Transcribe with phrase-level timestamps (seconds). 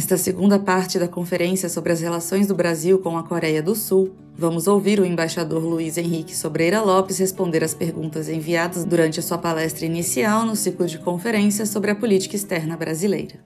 [0.00, 4.16] Nesta segunda parte da conferência sobre as relações do Brasil com a Coreia do Sul,
[4.34, 9.36] vamos ouvir o embaixador Luiz Henrique Sobreira Lopes responder às perguntas enviadas durante a sua
[9.36, 13.44] palestra inicial no ciclo de conferências sobre a política externa brasileira.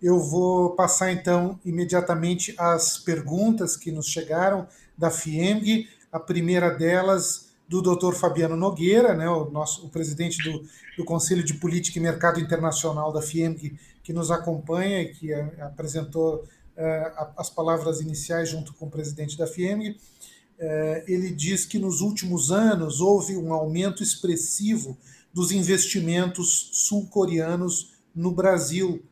[0.00, 4.68] Eu vou passar então imediatamente as perguntas que nos chegaram
[4.98, 5.88] da FIEMG.
[6.12, 8.12] A primeira delas do Dr.
[8.12, 10.64] Fabiano Nogueira, né, o nosso o presidente do,
[10.98, 15.66] do Conselho de Política e Mercado Internacional da FIEMG, que nos acompanha e que a,
[15.66, 19.90] apresentou uh, as palavras iniciais junto com o presidente da FIEMG.
[19.90, 24.96] Uh, ele diz que nos últimos anos houve um aumento expressivo
[25.32, 29.02] dos investimentos sul-coreanos no Brasil,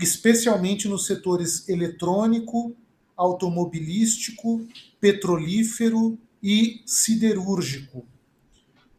[0.00, 2.74] especialmente nos setores eletrônico,
[3.16, 4.66] automobilístico,
[4.98, 8.04] petrolífero e siderúrgico.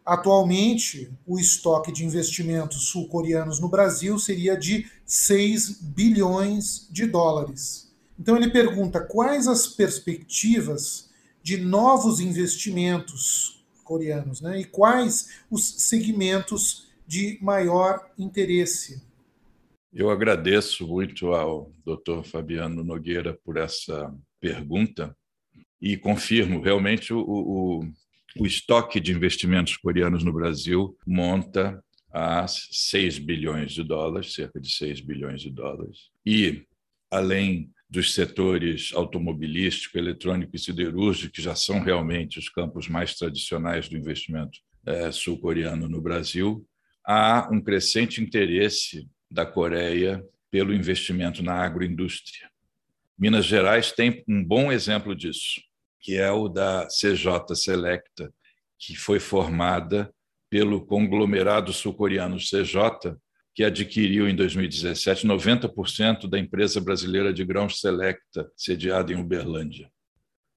[0.05, 7.91] Atualmente, o estoque de investimentos sul-coreanos no Brasil seria de 6 bilhões de dólares.
[8.19, 11.09] Então ele pergunta quais as perspectivas
[11.41, 19.01] de novos investimentos coreanos né, e quais os segmentos de maior interesse.
[19.93, 22.23] Eu agradeço muito ao Dr.
[22.23, 25.15] Fabiano Nogueira por essa pergunta
[25.81, 27.87] e confirmo realmente o, o,
[28.37, 34.69] o estoque de investimentos coreanos no Brasil monta a 6 bilhões de dólares, cerca de
[34.69, 36.09] 6 bilhões de dólares.
[36.25, 36.63] E,
[37.09, 43.87] além dos setores automobilístico, eletrônico e siderúrgico, que já são realmente os campos mais tradicionais
[43.87, 46.65] do investimento é, sul-coreano no Brasil,
[47.05, 52.49] há um crescente interesse da Coreia pelo investimento na agroindústria.
[53.17, 55.61] Minas Gerais tem um bom exemplo disso
[56.05, 58.31] que é o da CJ Selecta,
[58.77, 60.13] que foi formada
[60.51, 63.17] pelo conglomerado sul-coreano CJ,
[63.55, 69.89] que adquiriu em 2017 90% da empresa brasileira de grãos Selecta, sediada em Uberlândia.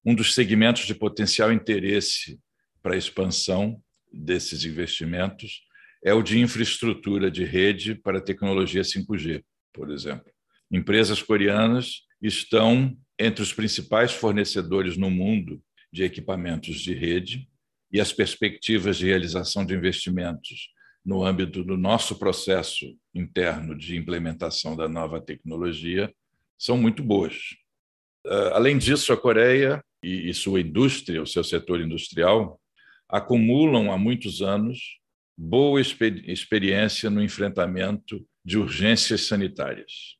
[0.04, 2.38] Um dos segmentos de potencial interesse
[2.82, 5.62] para a expansão desses investimentos
[6.04, 9.42] é o de infraestrutura de rede para tecnologia 5G,
[9.72, 10.30] por exemplo.
[10.70, 15.62] Empresas coreanas estão entre os principais fornecedores no mundo
[15.92, 17.48] de equipamentos de rede
[17.90, 20.70] e as perspectivas de realização de investimentos
[21.04, 26.12] no âmbito do nosso processo interno de implementação da nova tecnologia
[26.58, 27.56] são muito boas.
[28.26, 32.60] Ah, além disso, a Coreia e sua indústria, o seu setor industrial,
[33.08, 34.98] acumulam há muitos anos
[35.36, 40.17] boa experiência no enfrentamento de urgências sanitárias.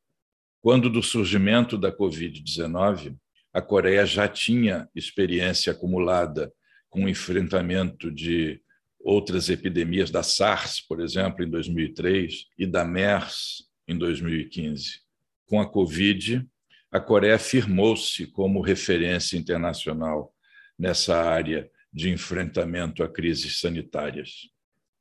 [0.61, 3.17] Quando do surgimento da Covid-19,
[3.53, 6.53] a Coreia já tinha experiência acumulada
[6.91, 8.61] com o enfrentamento de
[8.99, 15.01] outras epidemias, da SARS, por exemplo, em 2003, e da MERS, em 2015.
[15.47, 16.45] Com a Covid,
[16.91, 20.35] a Coreia firmou-se como referência internacional
[20.77, 24.51] nessa área de enfrentamento a crises sanitárias.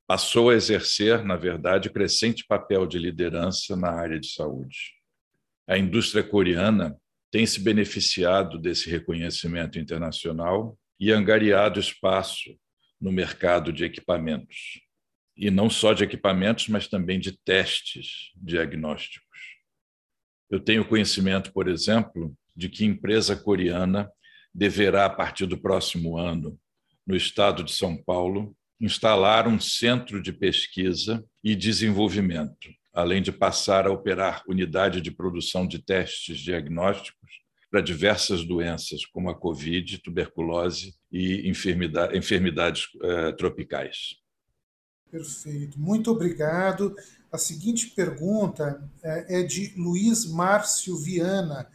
[0.05, 4.96] Passou a exercer, na verdade, crescente papel de liderança na área de saúde
[5.67, 6.97] a indústria coreana
[7.29, 12.57] tem se beneficiado desse reconhecimento internacional e angariado espaço
[12.99, 14.81] no mercado de equipamentos.
[15.35, 19.27] E não só de equipamentos, mas também de testes diagnósticos.
[20.49, 24.09] Eu tenho conhecimento, por exemplo, de que empresa coreana
[24.53, 26.57] deverá, a partir do próximo ano,
[27.05, 33.85] no estado de São Paulo, instalar um centro de pesquisa e desenvolvimento além de passar
[33.85, 37.29] a operar unidade de produção de testes diagnósticos
[37.69, 44.15] para diversas doenças, como a Covid, tuberculose e enfermidades eh, tropicais.
[45.11, 46.95] Perfeito, muito obrigado.
[47.31, 51.67] A seguinte pergunta é, é de Luiz Márcio Viana,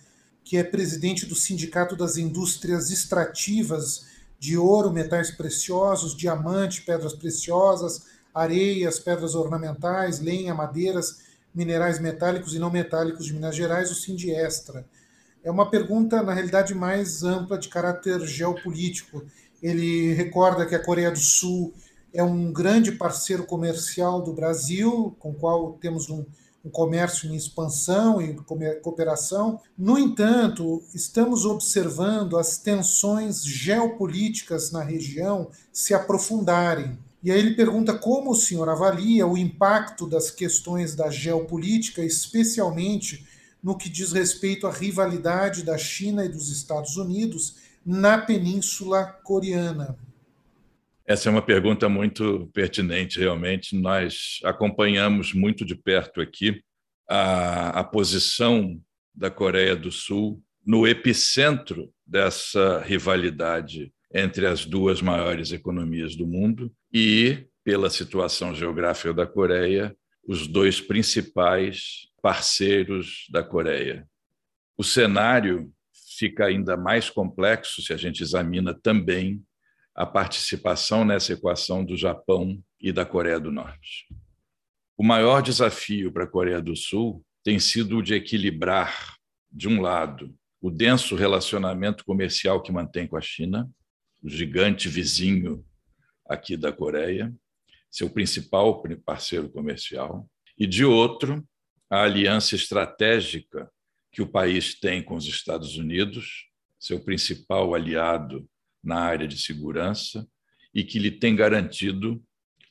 [0.43, 4.09] que é presidente do Sindicato das Indústrias Extrativas
[4.41, 11.19] de Ouro, Metais Preciosos, Diamante, Pedras Preciosas, areias, pedras ornamentais, lenha, madeiras,
[11.55, 14.87] minerais metálicos e não metálicos de Minas Gerais, o Sindiestra.
[15.45, 19.25] É uma pergunta, na realidade, mais ampla de caráter geopolítico.
[19.63, 21.75] Ele recorda que a Coreia do Sul
[22.15, 26.25] é um grande parceiro comercial do Brasil, com o qual temos um,
[26.65, 28.35] um comércio em expansão e
[28.83, 29.61] cooperação.
[29.77, 36.99] No entanto, estamos observando as tensões geopolíticas na região se aprofundarem.
[37.23, 43.25] E aí ele pergunta como o senhor avalia o impacto das questões da geopolítica, especialmente
[43.63, 49.97] no que diz respeito à rivalidade da China e dos Estados Unidos na Península Coreana.
[51.07, 53.77] Essa é uma pergunta muito pertinente, realmente.
[53.77, 56.61] Nós acompanhamos muito de perto aqui
[57.09, 58.81] a, a posição
[59.15, 66.73] da Coreia do Sul no epicentro dessa rivalidade entre as duas maiores economias do mundo
[66.93, 69.97] e, pela situação geográfica da Coreia,
[70.27, 74.07] os dois principais parceiros da Coreia.
[74.77, 75.73] O cenário
[76.19, 79.43] fica ainda mais complexo se a gente examina também
[79.95, 84.07] a participação nessa equação do Japão e da Coreia do Norte.
[84.97, 89.17] O maior desafio para a Coreia do Sul tem sido o de equilibrar,
[89.51, 93.69] de um lado, o denso relacionamento comercial que mantém com a China,
[94.23, 95.65] o gigante vizinho
[96.27, 97.35] aqui da Coreia,
[97.91, 100.29] seu principal parceiro comercial,
[100.59, 101.47] e de outro,
[101.91, 103.71] a aliança estratégica
[104.11, 106.47] que o país tem com os Estados Unidos,
[106.79, 108.49] seu principal aliado
[108.83, 110.27] na área de segurança,
[110.75, 112.23] e que lhe tem garantido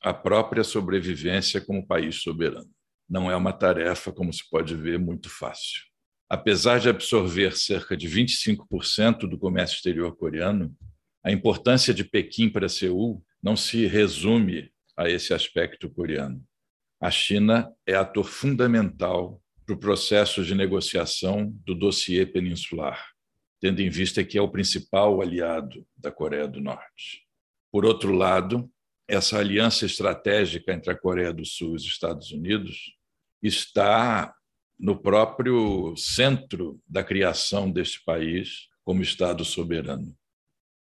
[0.02, 2.70] a própria sobrevivência como país soberano.
[3.08, 5.84] Não é uma tarefa, como se pode ver, muito fácil.
[6.28, 10.76] Apesar de absorver cerca de 25% do comércio exterior coreano,
[11.24, 16.44] a importância de Pequim para Seul não se resume a esse aspecto coreano.
[17.02, 23.04] A China é ator fundamental para o processo de negociação do dossiê peninsular,
[23.60, 27.26] tendo em vista que é o principal aliado da Coreia do Norte.
[27.72, 28.70] Por outro lado,
[29.08, 32.96] essa aliança estratégica entre a Coreia do Sul e os Estados Unidos
[33.42, 34.34] está
[34.80, 40.16] no próprio centro da criação deste país como Estado soberano.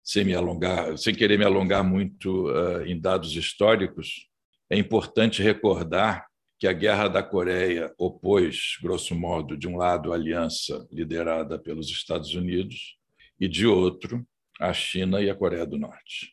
[0.09, 4.27] Sem, me alongar, sem querer me alongar muito uh, em dados históricos,
[4.71, 6.27] é importante recordar
[6.59, 11.91] que a Guerra da Coreia opôs, grosso modo, de um lado a aliança liderada pelos
[11.91, 12.97] Estados Unidos
[13.39, 14.27] e, de outro,
[14.59, 16.33] a China e a Coreia do Norte.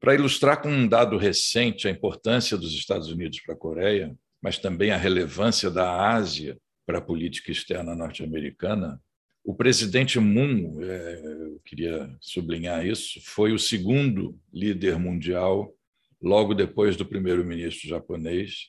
[0.00, 4.56] Para ilustrar com um dado recente a importância dos Estados Unidos para a Coreia, mas
[4.56, 8.98] também a relevância da Ásia para a política externa norte-americana,
[9.44, 15.74] o presidente Moon, é, eu queria sublinhar isso, foi o segundo líder mundial,
[16.20, 18.68] logo depois do primeiro-ministro japonês,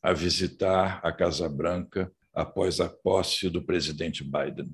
[0.00, 4.72] a visitar a Casa Branca após a posse do presidente Biden.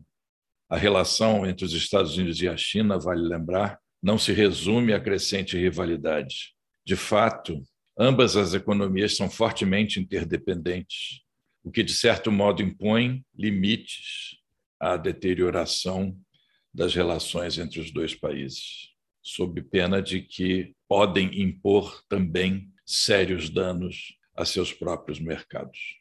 [0.68, 5.00] A relação entre os Estados Unidos e a China, vale lembrar, não se resume à
[5.00, 6.54] crescente rivalidade.
[6.84, 7.62] De fato,
[7.98, 11.22] ambas as economias são fortemente interdependentes,
[11.64, 14.37] o que, de certo modo, impõe limites
[14.80, 16.16] à deterioração
[16.72, 18.90] das relações entre os dois países,
[19.22, 25.98] sob pena de que podem impor também sérios danos a seus próprios mercados.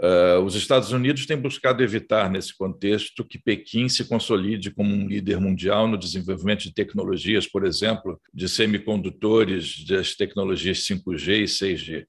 [0.00, 5.06] Uh, os Estados Unidos têm buscado evitar, nesse contexto, que Pequim se consolide como um
[5.06, 12.06] líder mundial no desenvolvimento de tecnologias, por exemplo, de semicondutores, das tecnologias 5G e 6G.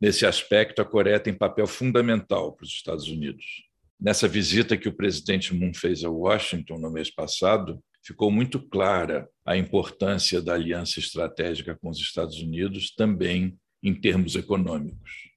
[0.00, 3.67] Nesse aspecto, a Coreia tem papel fundamental para os Estados Unidos.
[4.00, 9.28] Nessa visita que o presidente Moon fez a Washington no mês passado, ficou muito clara
[9.44, 15.28] a importância da aliança estratégica com os Estados Unidos, também em termos econômicos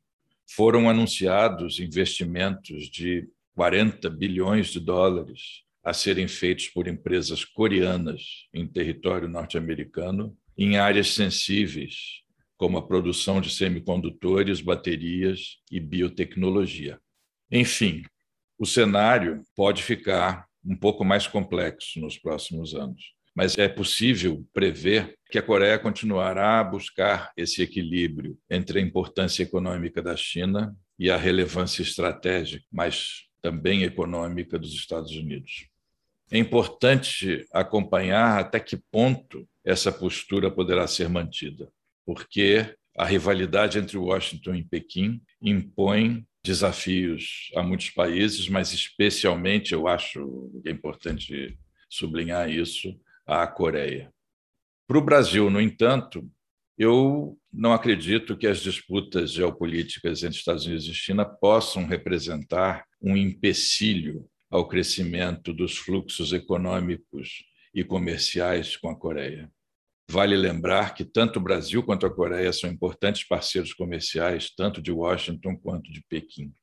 [0.54, 8.22] foram anunciados investimentos de 40 bilhões de dólares a serem feitos por empresas coreanas
[8.54, 12.22] em território norte-americano em áreas sensíveis,
[12.58, 17.00] como a produção de semicondutores, baterias e biotecnologia.
[17.50, 18.04] Enfim,
[18.62, 23.02] o cenário pode ficar um pouco mais complexo nos próximos anos
[23.36, 29.44] mas é possível prever que a Coreia continuará a buscar esse equilíbrio entre a importância
[29.44, 35.68] econômica da China e a relevância estratégica, mas também econômica dos Estados Unidos.
[36.30, 41.72] É importante acompanhar até que ponto essa postura poderá ser mantida,
[42.06, 49.88] porque a rivalidade entre Washington e Pequim impõe desafios a muitos países, mas especialmente, eu
[49.88, 51.58] acho que é importante
[51.90, 54.12] sublinhar isso, à Coreia.
[54.88, 56.30] Para o Brasil, no entanto,
[56.78, 63.16] eu não acredito que as disputas geopolíticas entre Estados Unidos e China possam representar um
[63.16, 67.44] empecilho ao crescimento dos fluxos econômicos
[67.74, 69.50] e comerciais com a Coreia.
[70.12, 74.92] Vale lembrar que tanto o Brasil quanto a Coreia são importantes parceiros comerciais, tanto de
[74.92, 76.54] Washington quanto de Pequim.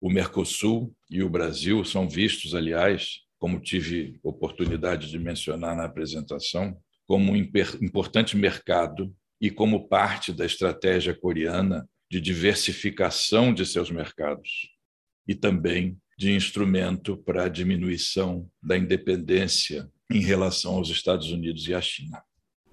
[0.00, 6.76] O Mercosul e o Brasil são vistos, aliás, como tive oportunidade de mencionar na apresentação,
[7.06, 14.68] como um importante mercado e como parte da estratégia coreana de diversificação de seus mercados
[15.28, 21.72] e também de instrumento para a diminuição da independência em relação aos Estados Unidos e
[21.72, 22.20] à China.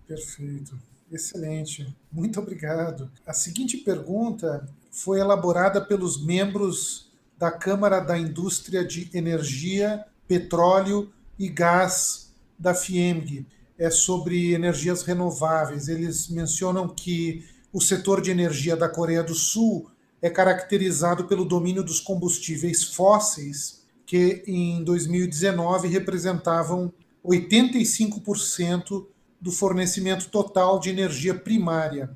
[0.07, 0.79] Perfeito.
[1.11, 1.95] Excelente.
[2.11, 3.09] Muito obrigado.
[3.25, 11.47] A seguinte pergunta foi elaborada pelos membros da Câmara da Indústria de Energia, Petróleo e
[11.47, 13.45] Gás da FIEMG.
[13.77, 15.87] É sobre energias renováveis.
[15.87, 19.89] Eles mencionam que o setor de energia da Coreia do Sul
[20.21, 26.91] é caracterizado pelo domínio dos combustíveis fósseis, que em 2019 representavam
[27.23, 29.05] 85%
[29.39, 32.09] do fornecimento total de energia primária.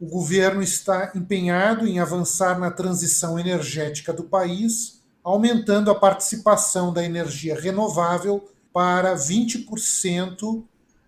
[0.00, 7.04] O governo está empenhado em avançar na transição energética do país, aumentando a participação da
[7.04, 10.64] energia renovável para 20%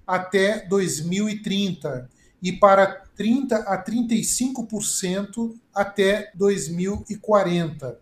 [0.07, 2.11] até 2030
[2.43, 7.99] e para 30 a 35% até 2040.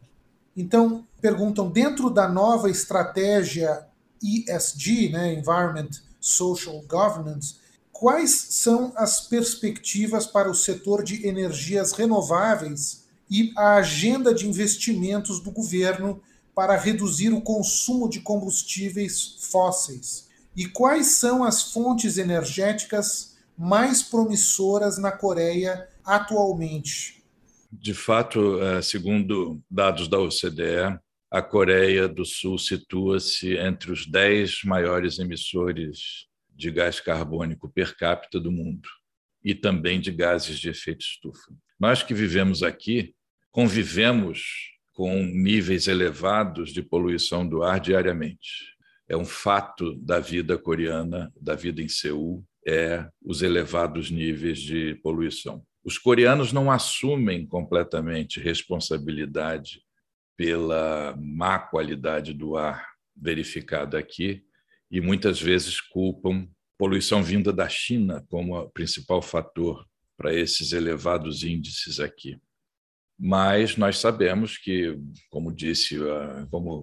[0.57, 3.87] Então, perguntam dentro da nova estratégia
[4.23, 5.91] ESG, né, Environment
[6.29, 7.57] Social Governance,
[7.93, 15.41] quais são as perspectivas para o setor de energias renováveis e a agenda de investimentos
[15.41, 16.21] do governo
[16.55, 20.29] para reduzir o consumo de combustíveis fósseis?
[20.57, 27.23] E quais são as fontes energéticas mais promissoras na Coreia atualmente?
[27.71, 30.99] De fato, eh, segundo dados da OCDE,
[31.31, 38.41] a Coreia do Sul situa-se entre os dez maiores emissores de gás carbônico per capita
[38.41, 38.89] do mundo
[39.45, 41.53] e também de gases de efeito estufa.
[41.79, 43.15] Nós que vivemos aqui
[43.53, 44.43] convivemos
[44.95, 48.75] com níveis elevados de poluição do ar diariamente.
[49.09, 54.95] É um fato da vida coreana, da vida em Seul, é os elevados níveis de
[55.03, 55.63] poluição.
[55.85, 59.83] Os coreanos não assumem completamente responsabilidade
[60.39, 64.45] pela má qualidade do ar verificada aqui
[64.89, 69.85] e muitas vezes culpam poluição vinda da China como principal fator
[70.17, 72.41] para esses elevados índices aqui.
[73.19, 74.97] Mas nós sabemos que,
[75.29, 75.97] como disse,
[76.53, 76.83] como,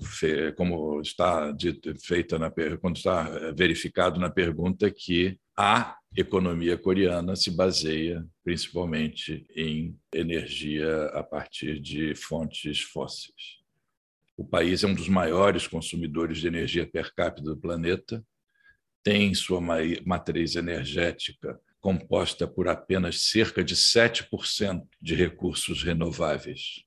[0.58, 7.36] como está dito, feita na quando está eh, verificado na pergunta que a economia coreana
[7.36, 13.60] se baseia principalmente em energia a partir de fontes fósseis.
[14.38, 18.26] O país é um dos maiores consumidores de energia per capita do planeta,
[19.02, 19.62] tem sua
[20.06, 26.84] matriz energética composta por apenas cerca de 7% de recursos renováveis.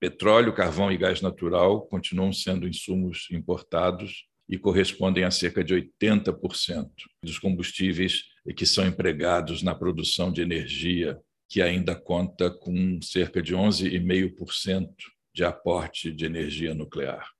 [0.00, 6.88] Petróleo, carvão e gás natural continuam sendo insumos importados e correspondem a cerca de 80%
[7.22, 8.24] dos combustíveis
[8.56, 14.88] que são empregados na produção de energia, que ainda conta com cerca de 11,5%
[15.34, 17.30] de aporte de energia nuclear.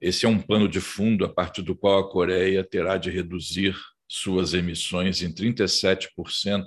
[0.00, 3.76] Esse é um pano de fundo a partir do qual a Coreia terá de reduzir
[4.08, 6.64] suas emissões em 37%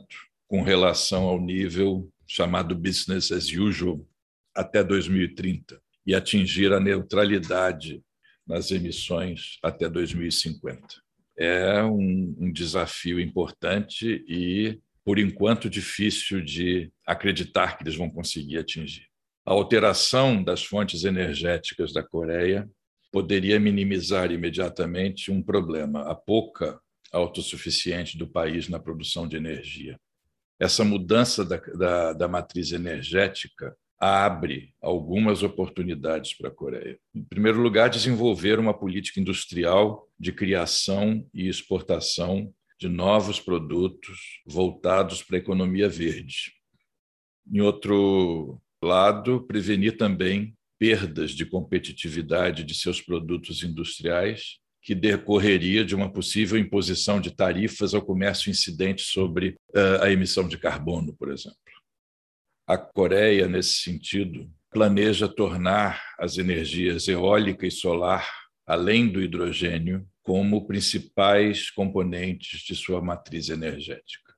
[0.47, 4.05] com relação ao nível chamado business as usual
[4.53, 8.01] até 2030 e atingir a neutralidade
[8.51, 11.01] nas emissões até 2050.
[11.37, 18.57] É um, um desafio importante e, por enquanto, difícil de acreditar que eles vão conseguir
[18.57, 19.07] atingir.
[19.45, 22.69] A alteração das fontes energéticas da Coreia
[23.09, 26.77] poderia minimizar imediatamente um problema, a pouca
[27.11, 29.97] autossuficiente do país na produção de energia.
[30.59, 36.97] Essa mudança da, da, da matriz energética abre algumas oportunidades para a Coreia.
[37.13, 45.21] Em primeiro lugar, desenvolver uma política industrial de criação e exportação de novos produtos voltados
[45.21, 46.51] para a economia verde.
[47.53, 55.93] Em outro lado, prevenir também perdas de competitividade de seus produtos industriais que decorreria de
[55.93, 61.31] uma possível imposição de tarifas ao comércio incidente sobre uh, a emissão de carbono, por
[61.31, 61.59] exemplo.
[62.71, 68.25] A Coreia, nesse sentido, planeja tornar as energias eólica e solar,
[68.65, 74.33] além do hidrogênio, como principais componentes de sua matriz energética.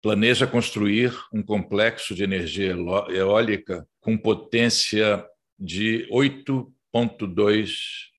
[0.00, 2.72] Planeja construir um complexo de energia
[3.08, 5.26] eólica com potência
[5.58, 7.70] de 8,2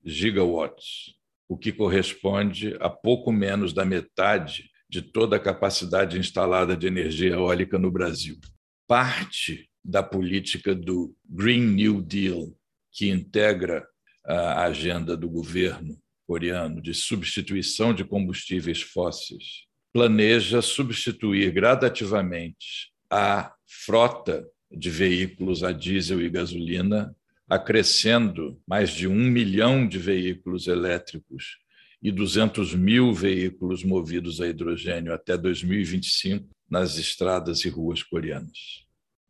[0.03, 1.15] gigawatts,
[1.47, 7.31] o que corresponde a pouco menos da metade de toda a capacidade instalada de energia
[7.31, 8.37] eólica no Brasil.
[8.87, 12.57] Parte da política do Green New Deal,
[12.91, 13.85] que integra
[14.25, 24.45] a agenda do governo coreano de substituição de combustíveis fósseis, planeja substituir gradativamente a frota
[24.71, 27.15] de veículos a diesel e gasolina
[27.49, 31.57] acrescendo mais de um milhão de veículos elétricos
[32.03, 38.85] e 200 mil veículos movidos a hidrogênio até 2025 nas estradas e ruas coreanas.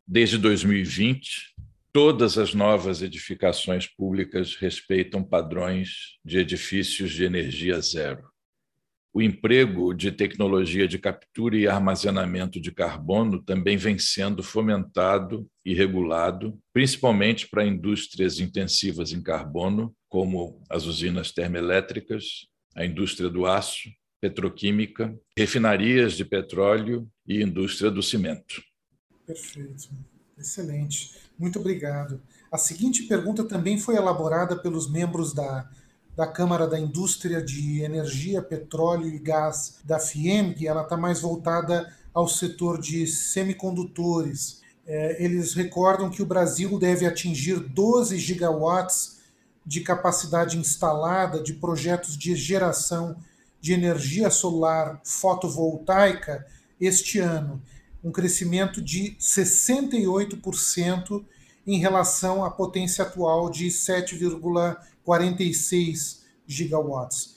[0.06, 1.54] Desde 2020,
[1.92, 8.28] todas as novas edificações públicas respeitam padrões de edifícios de energia zero.
[9.12, 15.74] O emprego de tecnologia de captura e armazenamento de carbono também vem sendo fomentado e
[15.74, 23.90] regulado, principalmente para indústrias intensivas em carbono, como as usinas termoelétricas, a indústria do aço,
[24.20, 28.62] petroquímica, refinarias de petróleo e indústria do cimento.
[29.26, 29.88] Perfeito.
[30.38, 31.14] Excelente.
[31.38, 32.20] Muito obrigado.
[32.50, 35.68] A seguinte pergunta também foi elaborada pelos membros da
[36.18, 41.94] da Câmara da Indústria de Energia, Petróleo e Gás da FIEMG, ela está mais voltada
[42.12, 44.60] ao setor de semicondutores.
[44.84, 49.20] É, eles recordam que o Brasil deve atingir 12 gigawatts
[49.64, 53.16] de capacidade instalada de projetos de geração
[53.60, 56.46] de energia solar fotovoltaica
[56.80, 57.60] este ano,
[58.02, 61.24] um crescimento de 68%
[61.66, 67.36] em relação à potência atual de 7,46 gigawatts.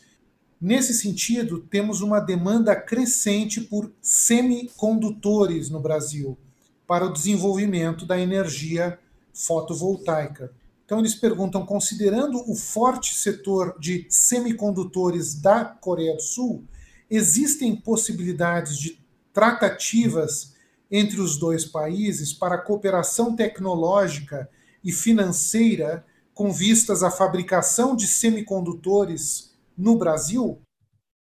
[0.60, 6.38] Nesse sentido, temos uma demanda crescente por semicondutores no Brasil
[6.86, 9.00] para o desenvolvimento da energia
[9.34, 10.54] fotovoltaica.
[10.92, 16.68] Então, eles perguntam: considerando o forte setor de semicondutores da Coreia do Sul,
[17.10, 19.00] existem possibilidades de
[19.32, 20.54] tratativas
[20.92, 24.50] entre os dois países para cooperação tecnológica
[24.84, 30.62] e financeira com vistas à fabricação de semicondutores no Brasil?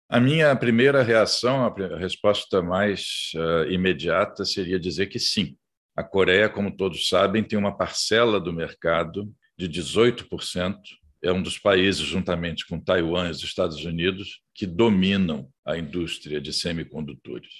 [0.07, 5.57] A minha primeira reação, a resposta mais uh, imediata seria dizer que sim.
[5.97, 10.77] A Coreia, como todos sabem, tem uma parcela do mercado de 18%.
[11.23, 16.39] É um dos países, juntamente com Taiwan e os Estados Unidos, que dominam a indústria
[16.39, 17.51] de semicondutores.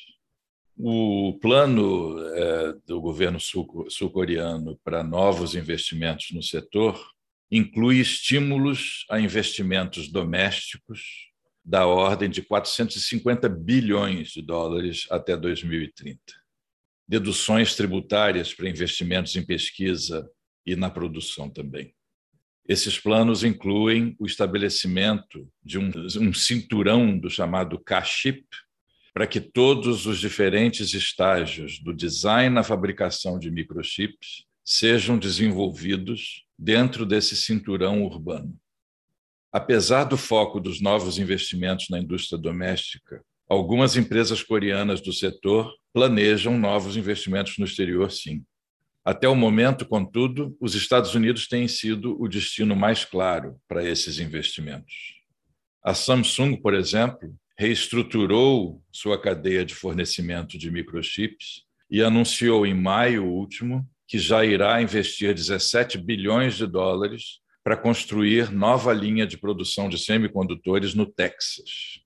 [0.77, 7.01] O plano é, do governo sul-coreano para novos investimentos no setor
[7.49, 11.31] inclui estímulos a investimentos domésticos
[11.63, 16.19] da ordem de 450 bilhões de dólares até 2030.
[17.07, 20.29] Deduções tributárias para investimentos em pesquisa
[20.65, 21.94] e na produção também.
[22.67, 28.43] Esses planos incluem o estabelecimento de um, um cinturão do chamado K-chip,
[29.13, 37.05] para que todos os diferentes estágios do design na fabricação de microchips sejam desenvolvidos dentro
[37.05, 38.57] desse cinturão urbano.
[39.53, 46.57] Apesar do foco dos novos investimentos na indústria doméstica, algumas empresas coreanas do setor planejam
[46.57, 48.43] novos investimentos no exterior, sim.
[49.05, 54.17] Até o momento, contudo, os Estados Unidos têm sido o destino mais claro para esses
[54.17, 55.13] investimentos.
[55.83, 63.25] A Samsung, por exemplo, reestruturou sua cadeia de fornecimento de microchips e anunciou em maio
[63.25, 69.87] último que já irá investir 17 bilhões de dólares para construir nova linha de produção
[69.87, 71.99] de semicondutores no Texas.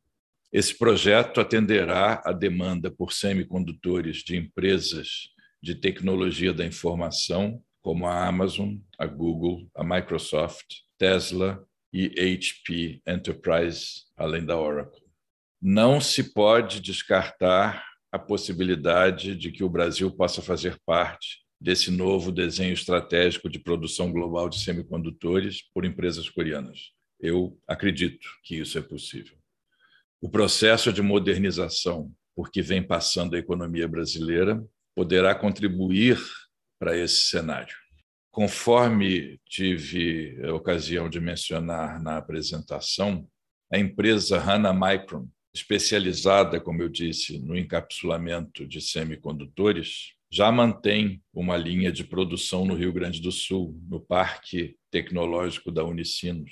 [0.51, 5.29] Esse projeto atenderá à demanda por semicondutores de empresas
[5.61, 10.67] de tecnologia da informação, como a Amazon, a Google, a Microsoft,
[10.97, 15.09] Tesla e HP Enterprise, além da Oracle
[15.61, 22.31] não se pode descartar a possibilidade de que o Brasil possa fazer parte desse novo
[22.31, 26.91] desenho estratégico de produção global de semicondutores por empresas coreanas.
[27.19, 29.37] Eu acredito que isso é possível.
[30.21, 34.63] O processo de modernização por que vem passando a economia brasileira
[34.99, 36.19] poderá contribuir
[36.77, 37.73] para esse cenário.
[38.29, 43.25] Conforme tive a ocasião de mencionar na apresentação,
[43.71, 51.55] a empresa Hana Micron especializada, como eu disse, no encapsulamento de semicondutores, já mantém uma
[51.55, 56.51] linha de produção no Rio Grande do Sul, no Parque Tecnológico da Unicinos,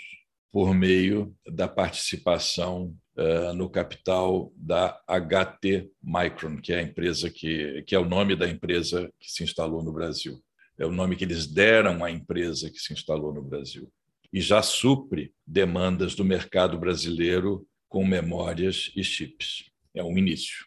[0.54, 7.84] por meio da participação uh, no capital da HT Micron, que é a empresa que,
[7.84, 10.42] que é o nome da empresa que se instalou no Brasil.
[10.78, 13.92] É o nome que eles deram à empresa que se instalou no Brasil.
[14.32, 19.72] E já supre demandas do mercado brasileiro com memórias e chips.
[19.96, 20.66] É um início.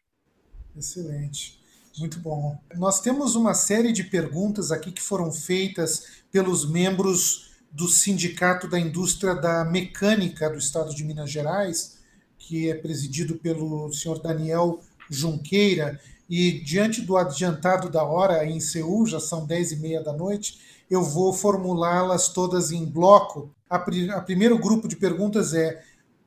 [0.76, 1.60] Excelente.
[1.98, 2.58] Muito bom.
[2.76, 8.80] Nós temos uma série de perguntas aqui que foram feitas pelos membros do Sindicato da
[8.80, 11.99] Indústria da Mecânica do Estado de Minas Gerais,
[12.50, 16.00] que é presidido pelo senhor Daniel Junqueira.
[16.28, 20.58] E diante do adiantado da hora em Seul, já são dez e meia da noite,
[20.90, 23.54] eu vou formulá-las todas em bloco.
[23.68, 25.80] A, pr a primeiro grupo de perguntas é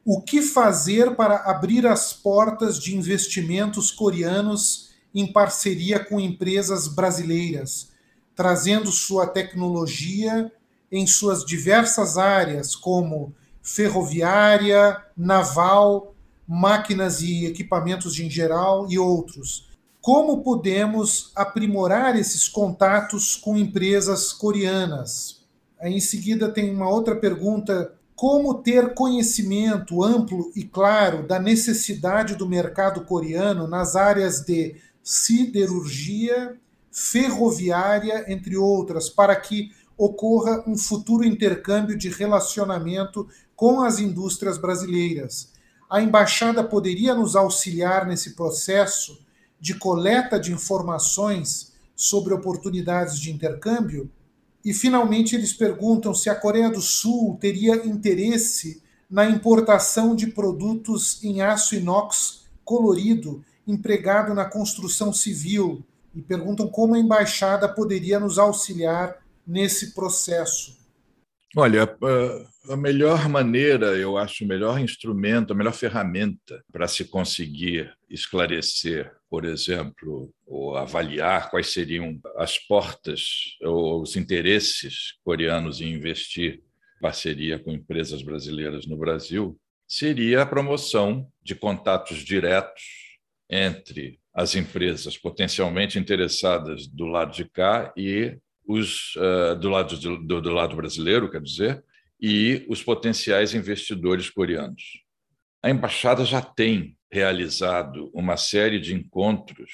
[0.06, 7.92] o que fazer para abrir as portas de investimentos coreanos em parceria com empresas brasileiras?
[8.36, 10.52] trazendo sua tecnologia
[10.92, 16.13] em suas diversas áreas, como ferroviária, naval,
[16.48, 19.70] máquinas e equipamentos em geral e outros.
[20.02, 25.42] Como podemos aprimorar esses contatos com empresas coreanas?
[25.82, 32.48] Em seguida, tem uma outra pergunta: como ter conhecimento amplo e claro da necessidade do
[32.48, 36.58] mercado coreano nas áreas de siderurgia,
[36.92, 45.52] ferroviária, entre outras, para que ocorra um futuro intercâmbio de relacionamento com as indústrias brasileiras.
[45.94, 49.24] A embaixada poderia nos auxiliar nesse processo
[49.60, 54.10] de coleta de informações sobre oportunidades de intercâmbio?
[54.66, 61.24] E, finalmente, eles perguntam se a Coreia do Sul teria interesse na importação de produtos
[61.24, 68.40] em aço inox colorido empregado na construção civil e perguntam como a embaixada poderia nos
[68.40, 70.76] auxiliar nesse processo.
[71.56, 71.84] Olha,
[72.68, 79.12] a melhor maneira, eu acho, o melhor instrumento, a melhor ferramenta para se conseguir esclarecer,
[79.30, 86.56] por exemplo, ou avaliar quais seriam as portas ou os interesses coreanos em investir
[86.98, 89.56] em parceria com empresas brasileiras no Brasil,
[89.88, 92.82] seria a promoção de contatos diretos
[93.48, 100.42] entre as empresas potencialmente interessadas do lado de cá e os uh, do, lado do,
[100.42, 101.84] do lado brasileiro, quer dizer,
[102.20, 104.84] e os potenciais investidores coreanos.
[105.62, 109.72] A embaixada já tem realizado uma série de encontros,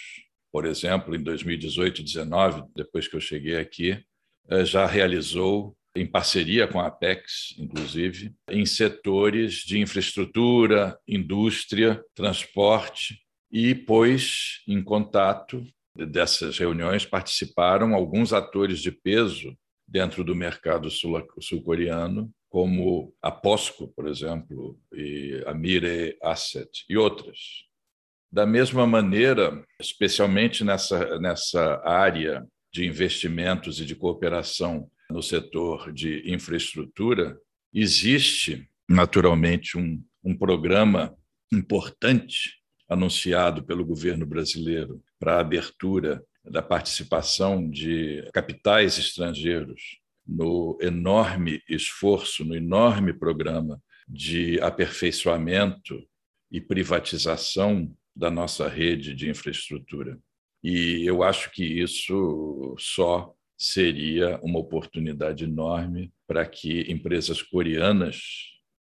[0.52, 4.04] por exemplo, em 2018 e 2019, depois que eu cheguei aqui,
[4.49, 13.19] eh, já realizou em parceria com a Apex, inclusive, em setores de infraestrutura, indústria, transporte,
[13.52, 15.63] e pôs em contato
[15.95, 24.08] dessas reuniões participaram alguns atores de peso dentro do mercado sul-coreano, como a POSCO, por
[24.08, 27.38] exemplo, e a Mire Asset e outras.
[28.32, 36.32] Da mesma maneira, especialmente nessa, nessa área de investimentos e de cooperação no setor de
[36.32, 37.38] infraestrutura,
[37.73, 41.15] existe naturalmente um, um programa
[41.52, 42.59] importante
[42.89, 52.43] anunciado pelo governo brasileiro para a abertura da participação de capitais estrangeiros no enorme esforço,
[52.43, 56.04] no enorme programa de aperfeiçoamento
[56.52, 60.19] e privatização da nossa rede de infraestrutura.
[60.63, 68.21] E eu acho que isso só seria uma oportunidade enorme para que empresas coreanas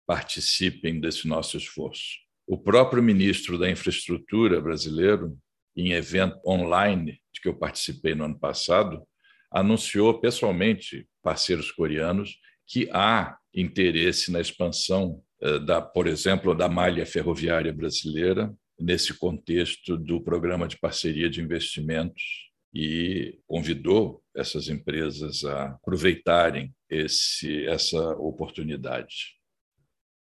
[0.07, 2.22] participem desse nosso esforço.
[2.47, 5.37] O próprio ministro da Infraestrutura brasileiro,
[5.77, 9.03] em evento online de que eu participei no ano passado,
[9.51, 17.05] anunciou pessoalmente parceiros coreanos que há interesse na expansão eh, da, por exemplo, da malha
[17.05, 22.23] ferroviária brasileira nesse contexto do programa de parceria de investimentos
[22.75, 29.37] e convidou essas empresas a aproveitarem esse, essa oportunidade.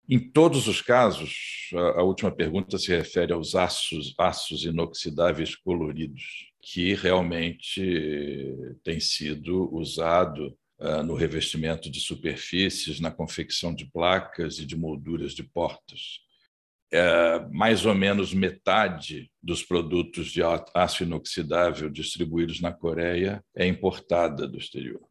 [0.10, 6.94] Em todos os casos, a, última pergunta se refere aos aços, aços inoxidáveis coloridos, que
[6.94, 14.76] realmente tem sido usado uh, no revestimento de superfícies, na confecção de placas e de
[14.76, 16.20] molduras de portas.
[16.96, 20.42] É, mais ou menos metade dos produtos de
[20.76, 25.02] aço inoxidável distribuídos na Coreia é importada do exterior.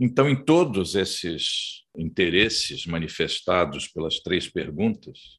[0.00, 5.38] Então, em todos esses interesses manifestados pelas três perguntas,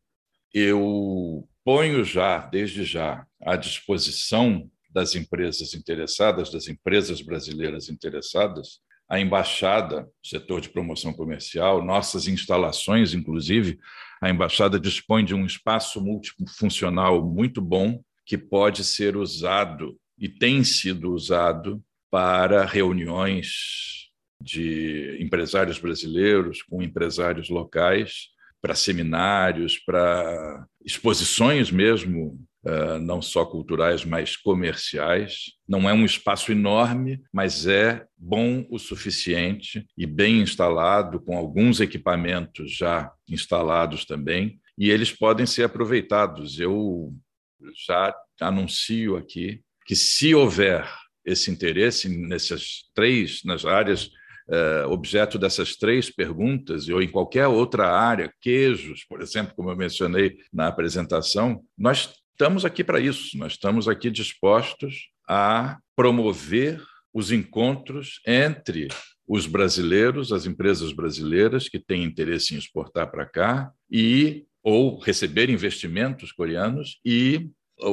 [0.53, 9.19] eu ponho já, desde já, à disposição das empresas interessadas, das empresas brasileiras interessadas, a
[9.19, 13.79] embaixada, setor de promoção comercial, nossas instalações, inclusive,
[14.21, 20.63] a embaixada dispõe de um espaço multifuncional muito bom que pode ser usado e tem
[20.63, 23.98] sido usado para reuniões
[24.41, 28.29] de empresários brasileiros com empresários locais
[28.61, 35.53] para seminários, para exposições mesmo, eh, não só culturais, mas comerciais.
[35.67, 41.79] Não é um espaço enorme, mas é bom o suficiente e bem instalado, com alguns
[41.79, 46.59] equipamentos já instalados também, e eles podem ser aproveitados.
[46.59, 47.13] Eu
[47.85, 50.85] já anuncio aqui que, se houver
[51.25, 54.09] esse interesse nessas três, nas áreas
[54.87, 60.37] objeto dessas três perguntas, ou em qualquer outra área, queijos, por exemplo, como eu mencionei
[60.51, 66.81] na apresentação, nós estamos aqui para isso, nós estamos aqui dispostos a promover
[67.13, 68.87] os encontros entre
[69.27, 75.49] os brasileiros, as empresas brasileiras que têm interesse em exportar para cá e ou receber
[75.49, 77.49] investimentos coreanos e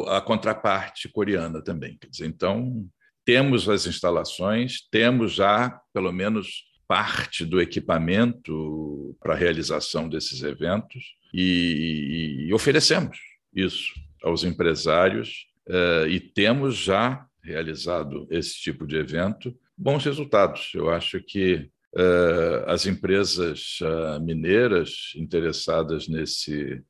[0.09, 1.97] a contraparte coreana também.
[1.99, 2.87] Quer dizer, então
[3.27, 11.17] temos as instalações, temos já pelo menos parte do equipamento para a realização desses eventos
[11.35, 13.19] e, e, oferecemos
[13.53, 20.71] isso aos empresários uh, e temos já realizado esse tipo de evento bons resultados.
[20.73, 26.83] Eu acho que uh, as empresas uh, mineiras interessadas nesse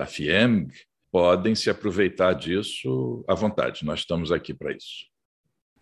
[0.00, 0.06] a
[1.10, 3.84] podem se aproveitar disso à vontade.
[3.84, 5.13] Nós estamos aqui para isso.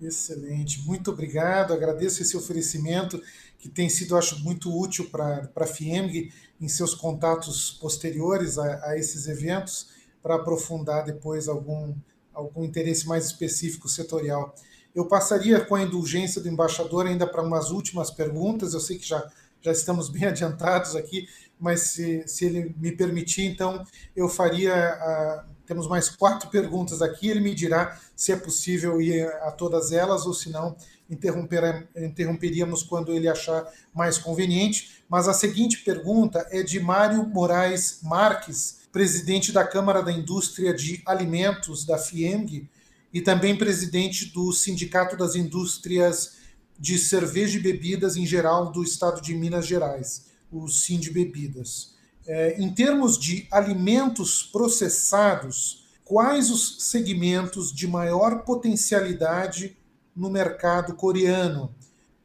[0.03, 1.73] Excelente, muito obrigado.
[1.73, 3.23] Agradeço esse oferecimento
[3.57, 8.99] que tem sido, acho, muito útil para a FIEMG em seus contatos posteriores a, a
[8.99, 11.95] esses eventos, para aprofundar depois algum,
[12.35, 14.55] algum interesse mais específico setorial.
[14.93, 18.75] Eu passaria com a indulgência do embaixador ainda para umas últimas perguntas.
[18.75, 19.25] Eu sei que já,
[19.61, 21.29] já estamos bem adiantados aqui,
[21.61, 23.85] mas se, se ele me permitir, então
[24.17, 24.75] eu faria.
[24.75, 27.29] A, temos mais quatro perguntas aqui.
[27.29, 30.77] Ele me dirá se é possível ir a todas elas ou se não
[31.09, 35.03] interromper, interromperíamos quando ele achar mais conveniente.
[35.09, 41.03] Mas a seguinte pergunta é de Mário Moraes Marques, presidente da Câmara da Indústria de
[41.07, 42.69] Alimentos da FIEMG
[43.13, 46.37] e também presidente do Sindicato das Indústrias
[46.79, 51.92] de Cerveja e Bebidas em geral do estado de Minas Gerais, o Sind Bebidas.
[52.27, 59.77] É, em termos de alimentos processados, quais os segmentos de maior potencialidade
[60.15, 61.75] no mercado coreano?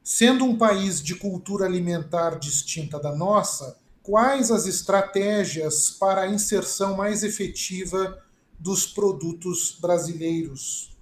[0.03, 6.95] Sendo um país de cultura alimentar distinta da nossa, quais as estratégias para a inserção
[6.95, 8.23] mais efetiva
[8.57, 10.95] dos produtos brasileiros?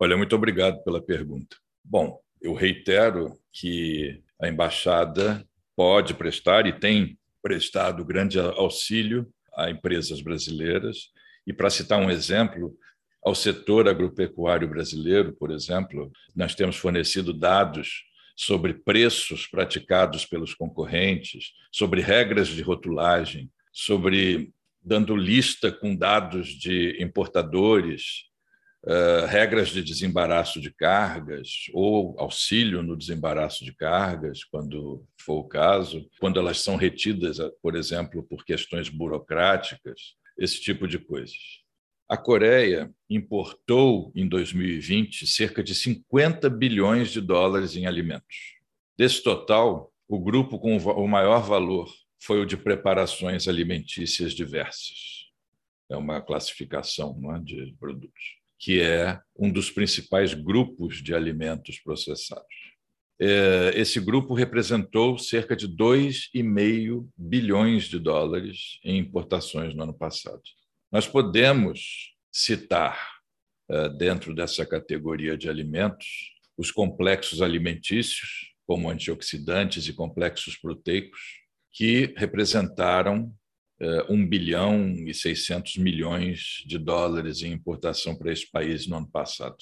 [0.00, 1.56] Olha, muito obrigado pela pergunta.
[1.84, 10.22] Bom, eu reitero que a embaixada pode prestar e tem prestado grande auxílio a empresas
[10.22, 11.10] brasileiras.
[11.46, 12.74] E para citar um exemplo,
[13.22, 18.02] ao setor agropecuário brasileiro, por exemplo, nós temos fornecido dados
[18.34, 24.50] sobre preços praticados pelos concorrentes, sobre regras de rotulagem, sobre
[24.82, 28.24] dando lista com dados de importadores,
[28.84, 35.48] uh, regras de desembaraço de cargas ou auxílio no desembaraço de cargas, quando for o
[35.48, 41.64] caso, quando elas são retidas, por exemplo, por questões burocráticas, esse tipo de coisas.
[42.08, 48.54] A Coreia importou em 2020 cerca de 50 bilhões de dólares em alimentos.
[48.96, 55.24] Desse total, o grupo com o maior valor foi o de preparações alimentícias diversas.
[55.90, 62.46] É uma classificação é, de produtos, que é um dos principais grupos de alimentos processados.
[63.20, 70.40] É, esse grupo representou cerca de 2,5 bilhões de dólares em importações no ano passado.
[70.90, 73.20] Nós podemos citar,
[73.68, 81.20] é, dentro dessa categoria de alimentos, os complexos alimentícios, como antioxidantes e complexos proteicos,
[81.70, 83.30] que representaram
[83.80, 89.08] 1 eh, bilhão e 600 milhões de dólares em importação para esse país no ano
[89.10, 89.56] passado.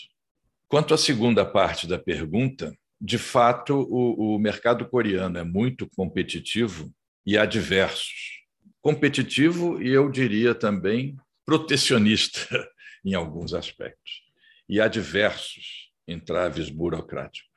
[0.69, 6.93] Quanto à segunda parte da pergunta, de fato, o, o mercado coreano é muito competitivo
[7.27, 8.43] e há diversos.
[8.81, 12.69] Competitivo e eu diria também protecionista
[13.05, 14.23] em alguns aspectos.
[14.69, 17.51] E há diversos entraves burocráticos.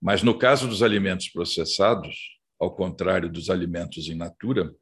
[0.00, 4.74] Mas no caso dos alimentos processados, ao contrário dos alimentos in natura,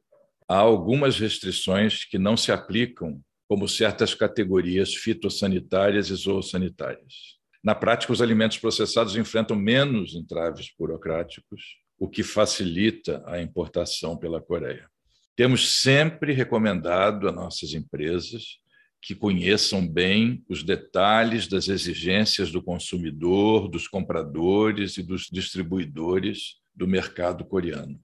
[0.49, 7.37] há algumas restrições que não se aplicam, como certas categorias fitossanitárias e zoossanitárias.
[7.63, 14.41] Na prática, os alimentos processados enfrentam menos entraves burocráticos, o que facilita a importação pela
[14.41, 14.89] Coreia.
[15.35, 18.57] Temos sempre recomendado a nossas empresas
[19.01, 26.87] que conheçam bem os detalhes das exigências do consumidor, dos compradores e dos distribuidores do
[26.87, 27.99] mercado coreano.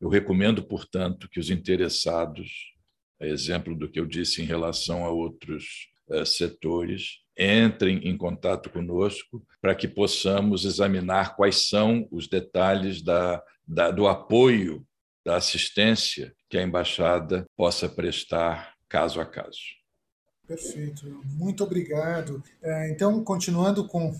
[0.00, 2.72] Eu recomendo, portanto, que os interessados,
[3.20, 8.70] a exemplo do que eu disse em relação a outros uh, setores, entrem em contato
[8.70, 14.86] conosco para que possamos examinar quais são os detalhes da, da, do apoio,
[15.24, 19.80] da assistência que a embaixada possa prestar caso a caso.
[20.46, 22.42] Perfeito, muito obrigado.
[22.60, 24.12] É, então, continuando com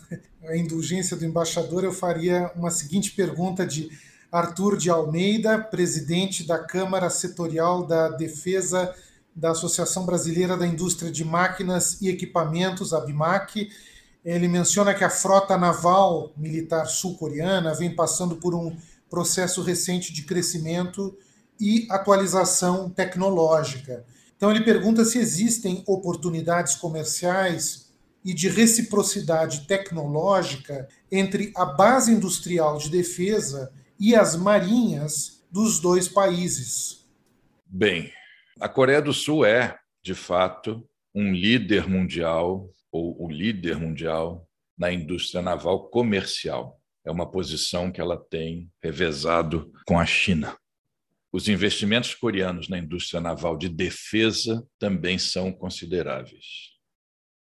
[0.45, 3.91] a indulgência do embaixador, eu faria uma seguinte pergunta de
[4.31, 8.95] Arthur de Almeida, presidente da Câmara Setorial da Defesa
[9.35, 13.71] da Associação Brasileira da Indústria de Máquinas e Equipamentos, ABMAC.
[14.25, 18.77] Ele menciona que a frota naval militar sul-coreana vem passando por um
[19.09, 21.17] processo recente de crescimento
[21.59, 24.05] e atualização tecnológica.
[24.37, 27.91] Então, ele pergunta se existem oportunidades comerciais
[28.25, 36.09] e de reciprocidade tecnológica entre a base industrial de defesa e as marinhas dos dois
[36.09, 37.07] países.
[37.67, 38.11] Bem,
[38.59, 44.91] a Coreia do Sul é, de fato, um líder mundial, ou o líder mundial, na
[44.91, 46.81] indústria naval comercial.
[47.05, 50.57] É uma posição que ela tem revezado com a China.
[51.33, 56.71] Os investimentos coreanos na indústria naval de defesa também são consideráveis.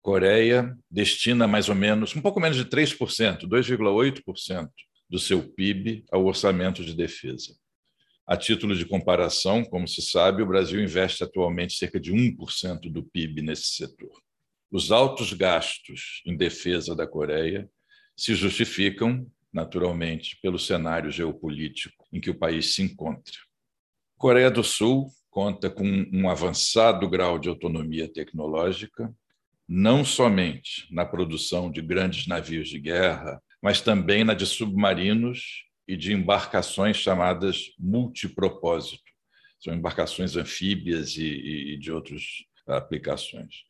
[0.03, 4.68] Coreia destina mais ou menos, um pouco menos de 3%, 2,8%
[5.09, 7.57] do seu PIB ao orçamento de defesa.
[8.27, 13.03] A título de comparação, como se sabe, o Brasil investe atualmente cerca de 1% do
[13.03, 14.21] PIB nesse setor.
[14.71, 17.68] Os altos gastos em defesa da Coreia
[18.14, 23.33] se justificam, naturalmente, pelo cenário geopolítico em que o país se encontra.
[24.18, 29.11] Coreia do Sul conta com um avançado grau de autonomia tecnológica,
[29.66, 35.97] não somente na produção de grandes navios de guerra, mas também na de submarinos e
[35.97, 39.03] de embarcações chamadas multipropósito.
[39.59, 42.23] São embarcações anfíbias e, e de outras
[42.66, 43.64] aplicações.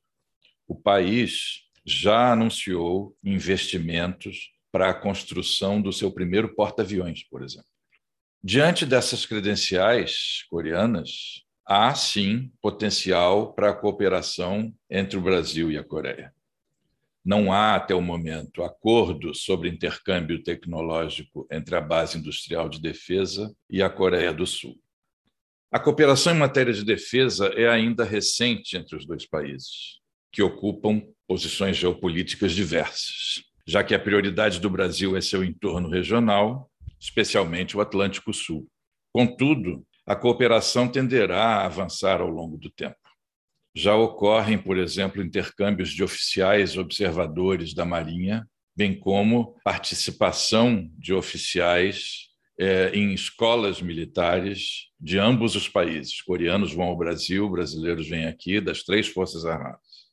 [0.66, 7.68] O país já anunciou investimentos para a construção do seu primeiro porta-aviões, por exemplo.
[8.42, 15.84] Diante dessas credenciais coreanas, há sim potencial para a cooperação entre o Brasil e a
[15.84, 16.32] Coreia
[17.24, 23.54] não há, até o momento, acordo sobre intercâmbio tecnológico entre a Base Industrial de Defesa
[23.68, 24.78] e a Coreia do Sul.
[25.70, 29.98] A cooperação em matéria de defesa é ainda recente entre os dois países,
[30.32, 36.70] que ocupam posições geopolíticas diversas, já que a prioridade do Brasil é seu entorno regional,
[36.98, 38.66] especialmente o Atlântico Sul.
[39.12, 42.96] Contudo, a cooperação tenderá a avançar ao longo do tempo.
[43.74, 52.28] Já ocorrem, por exemplo, intercâmbios de oficiais observadores da Marinha, bem como participação de oficiais
[52.58, 56.20] é, em escolas militares de ambos os países.
[56.22, 60.08] Coreanos vão ao Brasil, brasileiros vêm aqui, das três Forças Armadas.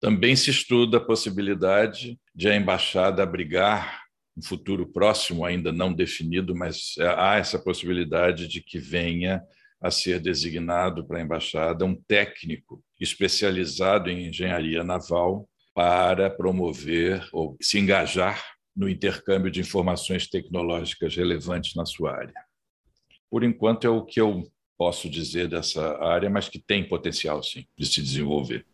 [0.00, 4.04] Também se estuda a possibilidade de a embaixada abrigar,
[4.36, 9.42] um futuro próximo, ainda não definido, mas há essa possibilidade de que venha
[9.84, 17.54] a ser designado para a embaixada um técnico especializado em engenharia naval para promover ou
[17.60, 18.42] se engajar
[18.74, 22.32] no intercâmbio de informações tecnológicas relevantes na sua área.
[23.30, 27.66] Por enquanto, é o que eu posso dizer dessa área, mas que tem potencial, sim,
[27.76, 28.64] de se desenvolver.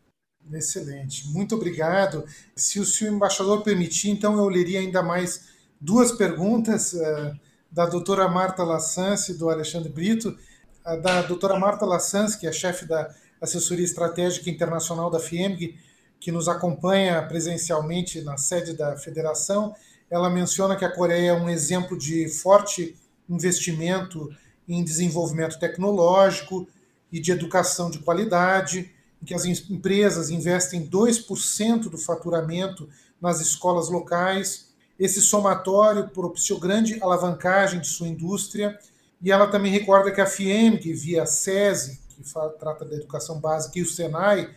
[0.53, 2.25] Excelente, muito obrigado.
[2.55, 5.49] Se o senhor embaixador permitir, então eu leria ainda mais
[5.81, 7.37] duas perguntas uh,
[7.68, 10.38] da doutora Marta Lassance e do Alexandre Brito
[10.85, 15.79] da doutora Marta Lassans, que é chefe da Assessoria Estratégica Internacional da FIEMG,
[16.19, 19.75] que nos acompanha presencialmente na sede da federação.
[20.11, 22.97] Ela menciona que a Coreia é um exemplo de forte
[23.29, 24.31] investimento
[24.69, 26.69] em desenvolvimento tecnológico
[27.11, 28.90] e de educação de qualidade,
[29.23, 32.88] em que as empresas investem 2% do faturamento
[33.21, 34.71] nas escolas locais.
[34.99, 38.79] Esse somatório propiciou grande alavancagem de sua indústria
[39.22, 42.22] e ela também recorda que a FIEMG, via SESI, que
[42.59, 44.50] trata da educação básica, e o SENAI,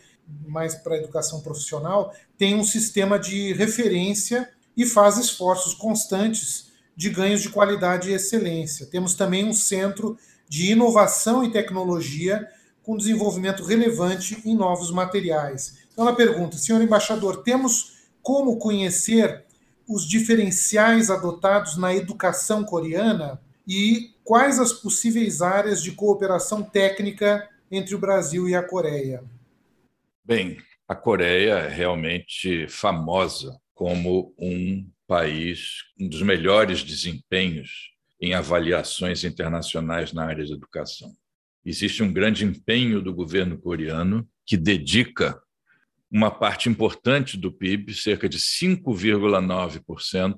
[0.48, 7.10] mais para a educação profissional, tem um sistema de referência e faz esforços constantes de
[7.10, 8.86] ganhos de qualidade e excelência.
[8.86, 12.48] Temos também um centro de inovação e tecnologia
[12.82, 15.80] com desenvolvimento relevante em novos materiais.
[15.92, 19.44] Então ela pergunta, senhor embaixador, temos como conhecer
[19.88, 23.40] os diferenciais adotados na educação coreana?
[23.68, 29.22] e quais as possíveis áreas de cooperação técnica entre o Brasil e a Coreia?
[30.24, 37.92] Bem, a Coreia é realmente famosa como um país, um dos melhores desempenhos
[38.22, 41.14] em avaliações internacionais na área de educação.
[41.66, 45.38] Existe um grande empenho do governo coreano que dedica
[46.10, 50.38] uma parte importante do PIB, cerca de 5,9%,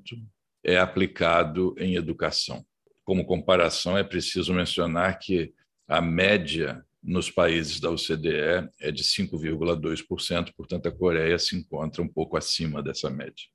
[0.64, 2.66] é aplicado em educação
[3.06, 5.54] como comparação, é preciso mencionar que
[5.88, 12.08] a média nos países da OCDE é de 5,2%, portanto, a Coreia se encontra um
[12.08, 13.46] pouco acima dessa média.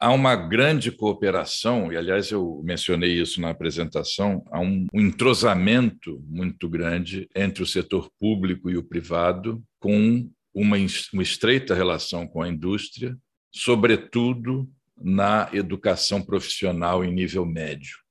[0.00, 6.68] Há uma grande cooperação, e aliás eu mencionei isso na apresentação, há um, entrosamento muito
[6.68, 10.76] grande entre o setor público e o privado, com uma,
[11.12, 13.16] uma estreita relação com a indústria
[13.54, 14.68] sobretudo
[15.00, 18.03] na educação profissional em nível médio.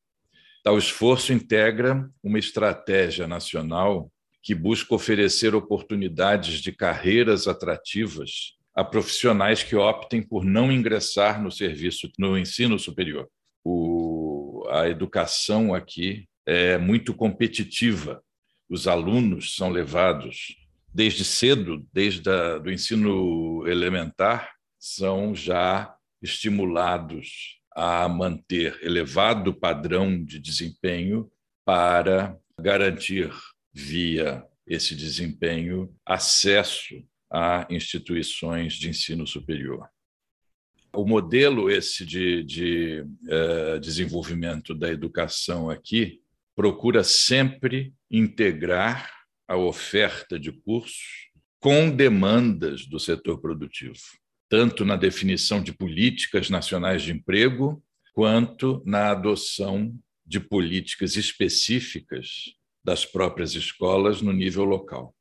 [0.63, 4.09] Tal esforço integra uma estratégia nacional
[4.41, 11.51] que busca oferecer oportunidades de carreiras atrativas a profissionais que optem por não ingressar no
[11.51, 13.29] serviço, no ensino superior.
[13.63, 18.23] O, a educação aqui é muito competitiva.
[18.69, 20.55] Os alunos são levados
[20.93, 31.31] desde cedo, desde o ensino elementar, são já estimulados a manter elevado padrão de desempenho
[31.65, 33.31] para garantir,
[33.73, 39.87] via esse desempenho, acesso a instituições de ensino superior.
[40.95, 46.21] O modelo esse de, de uh, desenvolvimento da educação aqui
[46.55, 49.11] procura sempre integrar
[49.47, 53.99] a oferta de cursos com demandas do setor produtivo
[54.53, 57.83] tanto na definição de políticas nacionais de emprego,
[58.13, 62.53] quanto na adoção de políticas específicas
[62.85, 65.15] das próprias escolas no nível local.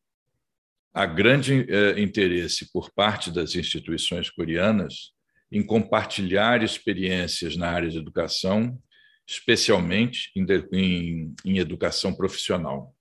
[0.93, 5.13] Há grande eh, interesse por parte das instituições coreanas
[5.51, 8.79] em compartilhar experiências na área de educação,
[9.27, 12.95] especialmente em, educação profissional.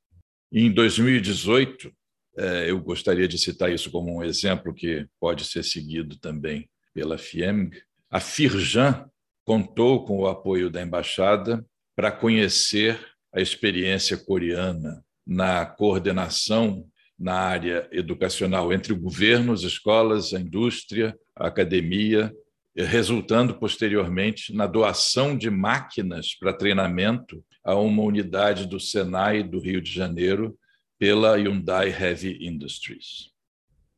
[0.49, 2.00] Em 2018, é,
[2.37, 7.81] eu gostaria de citar isso como um exemplo que pode ser seguido também pela FIEMG.
[8.09, 9.05] A Firjan
[9.43, 11.65] contou com o apoio da embaixada
[11.95, 12.99] para conhecer
[13.33, 16.85] a experiência coreana na coordenação
[17.17, 22.33] na área educacional entre o governo, as escolas, a indústria, a academia,
[22.75, 29.81] resultando posteriormente na doação de máquinas para treinamento a uma unidade do Senai do Rio
[29.81, 30.57] de Janeiro
[31.01, 33.31] pela Hyundai Heavy Industries.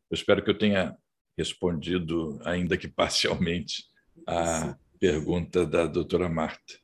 [0.10, 0.96] Eu espero que eu tenha
[1.38, 3.84] respondido, ainda que parcialmente,
[4.26, 6.76] a pergunta da doutora Marta.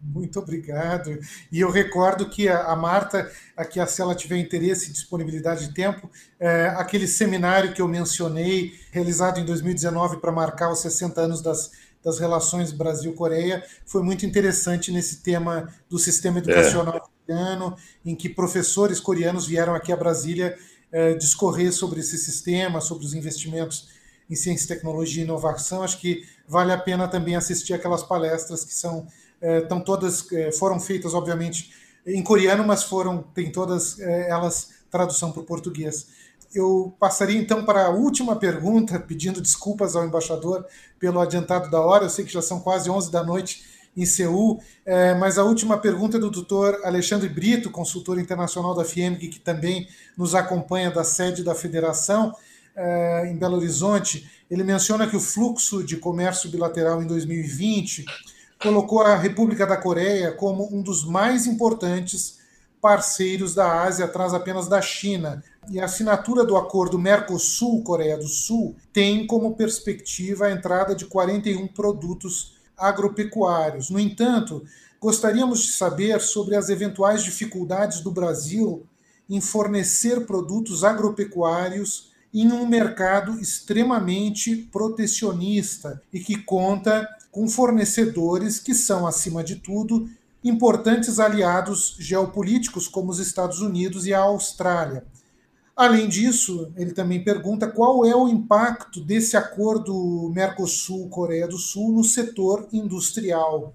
[0.00, 1.16] Muito obrigado.
[1.52, 6.10] E eu recordo que a, Marta, aqui se ela tiver interesse e disponibilidade de tempo,
[6.40, 11.70] é, aquele seminário que eu mencionei, realizado em 2019 para marcar os 60 anos das,
[12.02, 18.28] das relações Brasil-Coreia, foi muito interessante nesse tema do sistema educacional é coreano, em que
[18.28, 20.56] professores coreanos vieram aqui a Brasília
[20.92, 23.88] eh, discorrer sobre esse sistema, sobre os investimentos
[24.28, 25.82] em ciência, tecnologia e inovação.
[25.82, 29.06] Acho que vale a pena também assistir aquelas palestras que são
[29.40, 31.72] eh, todas eh, foram feitas, obviamente,
[32.06, 36.08] em coreano, mas foram tem todas eh, elas tradução para o português.
[36.52, 40.66] Eu passaria então para a última pergunta, pedindo desculpas ao embaixador
[40.98, 42.04] pelo adiantado da hora.
[42.04, 43.62] Eu sei que já são quase 11 da noite
[43.96, 44.60] em Seul.
[44.84, 49.40] É, mas a última pergunta é do doutor Alexandre Brito, consultor internacional da FIEMG, que
[49.40, 52.34] também nos acompanha da sede da federação
[52.74, 54.30] é, em Belo Horizonte.
[54.50, 58.04] Ele menciona que o fluxo de comércio bilateral em 2020
[58.60, 62.38] colocou a República da Coreia como um dos mais importantes
[62.80, 65.42] parceiros da Ásia, atrás apenas da China.
[65.70, 71.66] E a assinatura do acordo Mercosul-Coreia do Sul tem como perspectiva a entrada de 41
[71.68, 73.90] produtos agropecuários.
[73.90, 74.64] No entanto,
[75.00, 78.86] gostaríamos de saber sobre as eventuais dificuldades do Brasil
[79.28, 88.74] em fornecer produtos agropecuários em um mercado extremamente protecionista e que conta com fornecedores que
[88.74, 90.08] são, acima de tudo,
[90.42, 95.04] importantes aliados geopolíticos como os Estados Unidos e a Austrália.
[95.80, 102.04] Além disso, ele também pergunta qual é o impacto desse acordo Mercosul-Coreia do Sul no
[102.04, 103.74] setor industrial.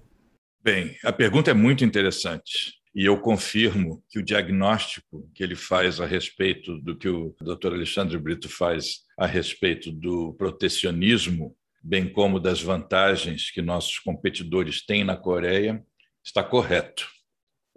[0.62, 2.74] Bem, a pergunta é muito interessante.
[2.94, 7.72] E eu confirmo que o diagnóstico que ele faz a respeito do que o Dr.
[7.72, 15.02] Alexandre Brito faz a respeito do protecionismo, bem como das vantagens que nossos competidores têm
[15.02, 15.84] na Coreia,
[16.24, 17.15] está correto.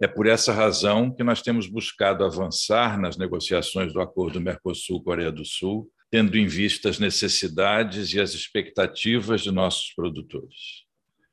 [0.00, 5.44] É por essa razão que nós temos buscado avançar nas negociações do Acordo Mercosul-Coreia do
[5.44, 10.84] Sul, tendo em vista as necessidades e as expectativas de nossos produtores.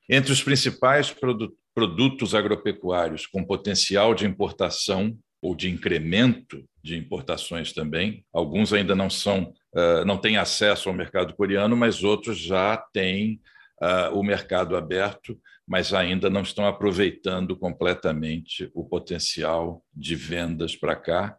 [0.10, 1.16] Entre os principais
[1.74, 9.10] produtos agropecuários com potencial de importação ou de incremento de importações também, alguns ainda não
[9.10, 9.54] são,
[10.06, 13.40] não têm acesso ao mercado coreano, mas outros já têm
[14.12, 21.38] o mercado aberto mas ainda não estão aproveitando completamente o potencial de vendas para cá,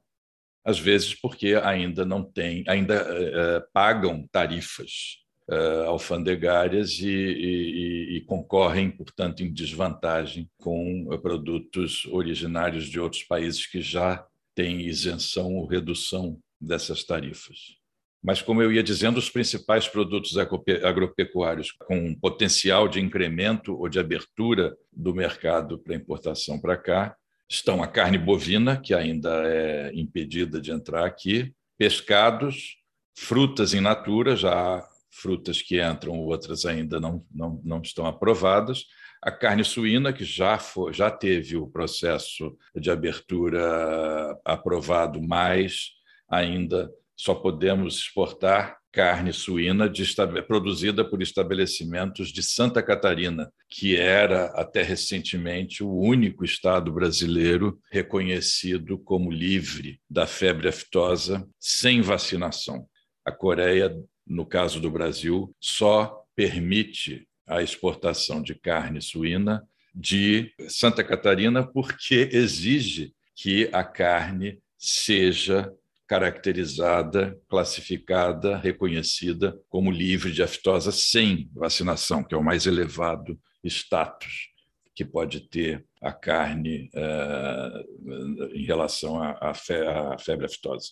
[0.63, 5.17] às vezes porque ainda não têm, ainda uh, pagam tarifas
[5.49, 13.67] uh, alfandegárias e, e, e, concorrem, portanto, em desvantagem com produtos originários de outros países
[13.67, 17.78] que já têm isenção ou redução dessas tarifas.
[18.23, 23.99] Mas, como eu ia dizendo, os principais produtos agropecuários com potencial de incremento ou de
[23.99, 27.17] abertura do mercado para importação para cá
[27.49, 32.77] estão a carne bovina, que ainda é impedida de entrar aqui, pescados,
[33.17, 38.85] frutas in natura, já há frutas que entram, outras ainda não, não, não estão aprovadas,
[39.23, 45.91] a carne suína, que já, foi, já teve o processo de abertura aprovado, mas
[46.31, 50.05] ainda só podemos exportar carne suína de,
[50.47, 58.97] produzida por estabelecimentos de Santa Catarina, que era até recentemente o único estado brasileiro reconhecido
[58.99, 62.89] como livre da febre aftosa sem vacinação.
[63.25, 63.95] A Coreia,
[64.25, 69.63] no caso do Brasil, só permite a exportação de carne suína
[69.93, 75.73] de Santa Catarina porque exige que a carne seja
[76.09, 84.49] caracterizada, classificada, reconhecida como livre de aftosa sem vacinação, que é o mais elevado status
[84.95, 89.75] que pode ter a carne uh, em relação à, fe
[90.19, 90.89] febre aftosa.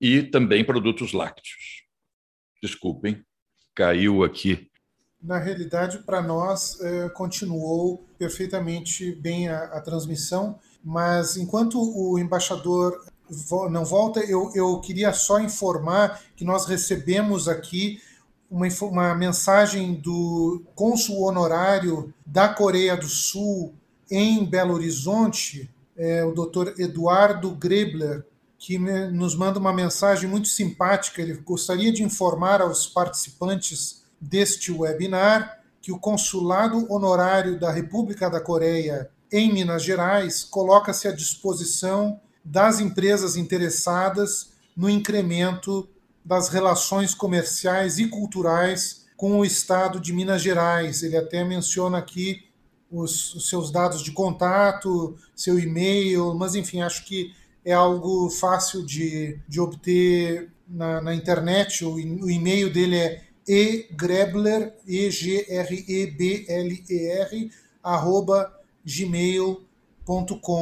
[0.00, 1.84] E também produtos lácteos.
[2.60, 3.22] Desculpem,
[3.74, 4.68] caiu aqui
[5.24, 13.02] na realidade, para nós, é, continuou perfeitamente bem a, a, transmissão, mas enquanto o embaixador
[13.70, 18.00] não volta, eu, eu queria só informar que nós recebemos aqui
[18.50, 23.74] uma, uma mensagem do cônsul honorário da Coreia do Sul
[24.10, 26.80] em Belo Horizonte, é, o Dr.
[26.80, 28.24] Eduardo Grebler,
[28.58, 31.20] que nos manda uma mensagem muito simpática.
[31.20, 38.40] Ele gostaria de informar aos participantes deste webinar que o Consulado Honorário da República da
[38.40, 45.88] Coreia em Minas Gerais coloca-se à disposição das empresas interessadas no incremento
[46.24, 51.02] das relações comerciais e culturais com o Estado de Minas Gerais.
[51.02, 52.44] Ele até menciona aqui
[52.90, 57.32] os, os seus dados de contato, seu e-mail, mas enfim, acho que
[57.64, 61.84] é algo fácil de, de obter na, na internet.
[61.84, 65.50] O, o e-mail dele é egrebler, E-G-R-E-B-L-E-R,
[67.82, 68.52] arroba
[68.84, 69.73] gmail.com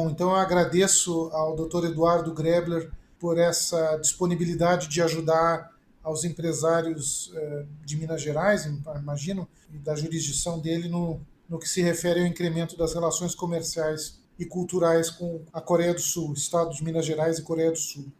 [0.09, 1.85] então eu agradeço ao Dr.
[1.85, 2.89] Eduardo Grebler
[3.19, 5.71] por essa disponibilidade de ajudar
[6.01, 12.19] aos empresários eh, de Minas Gerais, imagino, da jurisdição dele no, no que se refere
[12.19, 17.05] ao incremento das relações comerciais e culturais com a Coreia do Sul, Estado de Minas
[17.05, 18.11] Gerais e Coreia do Sul.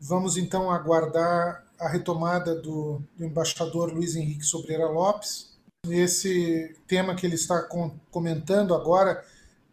[0.00, 5.52] Vamos então aguardar a retomada do, do embaixador Luiz Henrique Sobreira Lopes.
[5.88, 7.66] Esse tema que ele está
[8.10, 9.24] comentando agora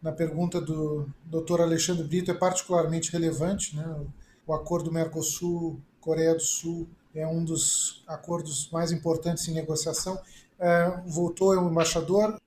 [0.01, 1.61] na pergunta do Dr.
[1.61, 3.75] Alexandre Brito é particularmente relevante.
[3.75, 4.05] Né?
[4.47, 10.17] O acordo Mercosul-Coreia do Sul é um dos acordos mais importantes em negociação.
[10.59, 12.39] É, voltou o embaixador.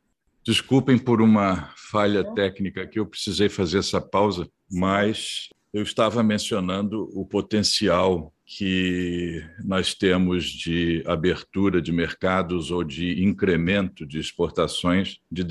[0.45, 7.09] Desculpem por uma falha técnica que eu precisei fazer essa pausa, mas eu estava mencionando
[7.15, 15.43] o potencial que nós temos de abertura de mercados ou de incremento de exportações de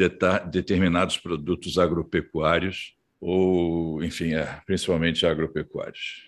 [0.52, 6.28] determinados produtos agropecuários ou, enfim, é, principalmente agropecuários.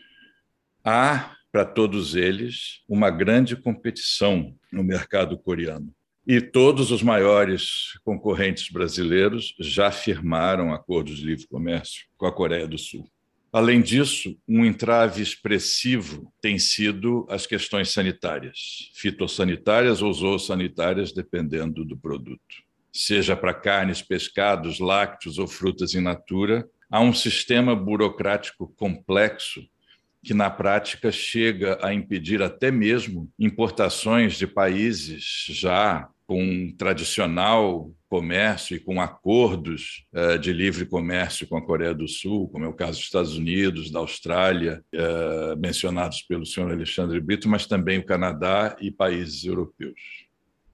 [0.84, 5.94] Há para todos eles uma grande competição no mercado coreano.
[6.26, 12.68] E todos os maiores concorrentes brasileiros já firmaram acordos de livre comércio com a Coreia
[12.68, 13.08] do Sul.
[13.54, 21.96] Além disso, um entrave expressivo tem sido as questões sanitárias, fitossanitárias ou zoossanitárias, dependendo do
[21.96, 22.42] produto.
[22.92, 29.62] Seja para carnes, pescados, lácteos ou frutas in natura, há um sistema burocrático complexo
[30.24, 38.76] que, na prática, chega a impedir até mesmo importações de países já com tradicional comércio
[38.76, 42.74] e com acordos uh, de livre comércio com a Coreia do Sul, como é o
[42.74, 48.06] caso dos Estados Unidos, da Austrália, uh, mencionados pelo senhor Alexandre Brito, mas também o
[48.06, 50.00] Canadá e países europeus.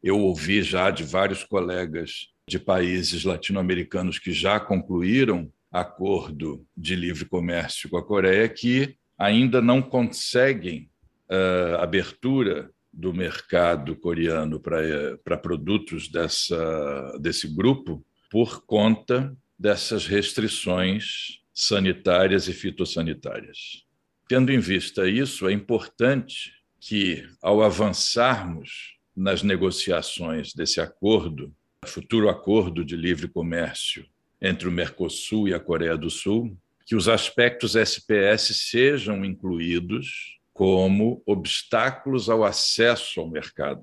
[0.03, 7.25] Eu ouvi já de vários colegas de países latino-americanos que já concluíram acordo de livre
[7.25, 10.89] comércio com a Coreia que ainda não conseguem
[11.29, 22.47] uh, abertura do mercado coreano para produtos dessa, desse grupo por conta dessas restrições sanitárias
[22.47, 23.85] e fitossanitárias.
[24.27, 31.53] Tendo em vista isso, é importante que, ao avançarmos nas negociações desse acordo,
[31.85, 34.05] futuro acordo de livre comércio
[34.41, 41.23] entre o Mercosul e a Coreia do Sul, que os aspectos SPS sejam incluídos como
[41.25, 43.81] obstáculos ao acesso ao mercado,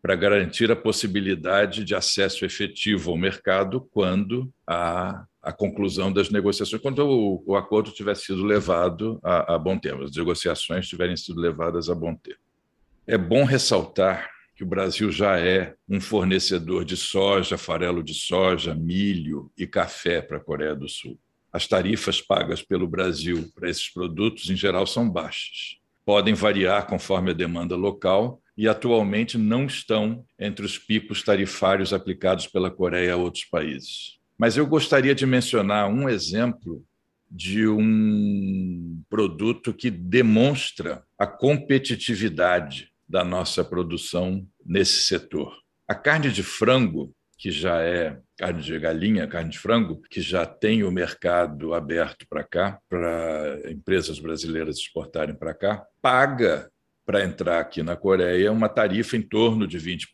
[0.00, 6.80] para garantir a possibilidade de acesso efetivo ao mercado quando há a conclusão das negociações,
[6.80, 11.38] quando o, o acordo tiver sido levado a, a bom termo, as negociações tiverem sido
[11.38, 12.40] levadas a bom termo.
[13.06, 18.74] É bom ressaltar que o Brasil já é um fornecedor de soja, farelo de soja,
[18.74, 21.20] milho e café para a Coreia do Sul.
[21.52, 25.76] As tarifas pagas pelo Brasil para esses produtos, em geral, são baixas.
[26.06, 32.46] Podem variar conforme a demanda local e atualmente não estão entre os picos tarifários aplicados
[32.46, 34.16] pela Coreia a outros países.
[34.38, 36.84] Mas eu gostaria de mencionar um exemplo
[37.28, 45.52] de um produto que demonstra a competitividade da nossa produção nesse setor.
[45.88, 50.46] A carne de frango, que já é carne de galinha, carne de frango, que já
[50.46, 56.70] tem o mercado aberto para cá, para empresas brasileiras exportarem para cá, paga
[57.04, 60.06] para entrar aqui na Coreia uma tarifa em torno de 20%.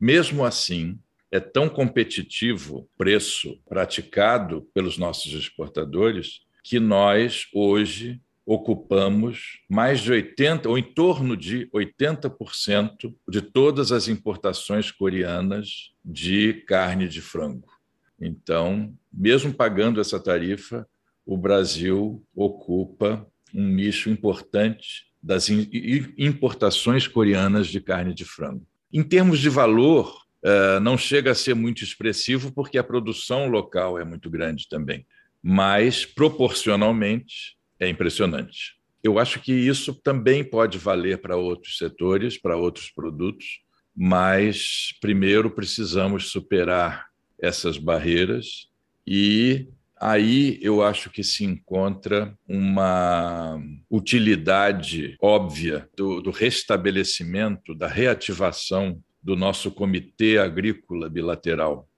[0.00, 0.98] Mesmo assim,
[1.30, 10.12] é tão competitivo o preço praticado pelos nossos exportadores que nós hoje ocupamos mais de
[10.12, 17.68] 80 ou em torno de 80% de todas as importações coreanas de carne de frango.
[18.20, 20.88] Então, mesmo pagando essa tarifa,
[21.26, 28.64] o Brasil ocupa um nicho importante das importações coreanas de carne de frango.
[28.92, 33.98] Em termos de valor, eh, não chega a ser muito expressivo, porque a produção local
[33.98, 35.04] é muito grande também,
[35.42, 38.76] mas proporcionalmente é impressionante.
[39.02, 43.60] Eu acho que isso também pode valer para outros setores, para outros produtos,
[43.94, 47.06] mas primeiro precisamos superar
[47.38, 48.68] essas barreiras
[49.06, 49.68] e
[49.98, 59.36] aí eu acho que se encontra uma utilidade óbvia do, do restabelecimento, da reativação do
[59.36, 61.88] nosso Comitê Agrícola Bilateral,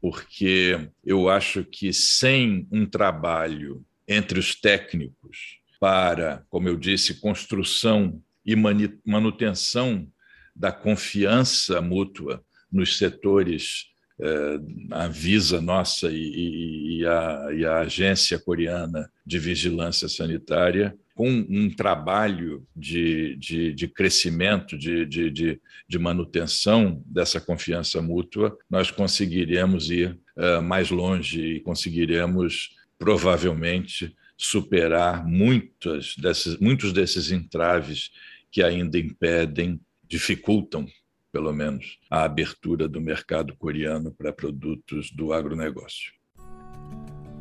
[0.00, 8.20] porque eu acho que sem um trabalho entre os técnicos para, como eu disse, construção
[8.44, 8.56] e
[9.04, 10.08] manutenção
[10.56, 12.42] da confiança mútua
[12.72, 13.88] nos setores
[14.20, 14.58] eh,
[14.90, 22.66] a Visa nossa e, a, e, a, agência coreana de vigilância sanitária, com um trabalho
[22.74, 30.62] de, de, de crescimento, de, de, de, manutenção dessa confiança mútua, nós conseguiremos ir uh,
[30.62, 38.10] mais longe e conseguiremos provavelmente superar muitas dessas, muitos desses entraves
[38.50, 40.86] que ainda impedem, dificultam,
[41.32, 46.18] pelo menos, a abertura do mercado coreano para produtos do agronegócio.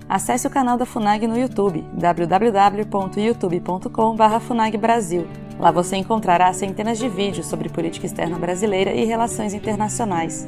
[0.09, 5.27] Acesse o canal da FUNAG no YouTube, www.youtube.com.br FUNAG Brasil.
[5.59, 10.47] Lá você encontrará centenas de vídeos sobre política externa brasileira e relações internacionais.